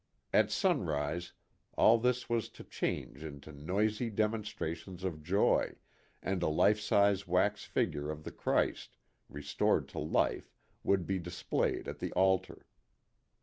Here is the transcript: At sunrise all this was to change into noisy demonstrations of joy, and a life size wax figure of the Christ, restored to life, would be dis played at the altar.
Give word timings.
At 0.33 0.49
sunrise 0.49 1.31
all 1.77 1.99
this 1.99 2.27
was 2.27 2.49
to 2.57 2.63
change 2.63 3.23
into 3.23 3.51
noisy 3.51 4.09
demonstrations 4.09 5.03
of 5.03 5.21
joy, 5.21 5.75
and 6.23 6.41
a 6.41 6.47
life 6.47 6.79
size 6.79 7.27
wax 7.27 7.65
figure 7.65 8.09
of 8.09 8.23
the 8.23 8.31
Christ, 8.31 8.97
restored 9.29 9.87
to 9.89 9.99
life, 9.99 10.49
would 10.81 11.05
be 11.05 11.19
dis 11.19 11.43
played 11.43 11.87
at 11.87 11.99
the 11.99 12.11
altar. 12.13 12.65